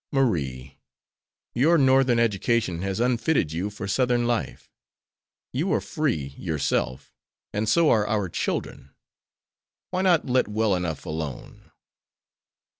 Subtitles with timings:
[0.11, 0.79] "Marie,
[1.53, 4.67] your Northern education has unfitted you for Southern life.
[5.53, 7.13] You are free, yourself,
[7.53, 8.95] and so are our children.
[9.91, 11.69] Why not let well enough alone?"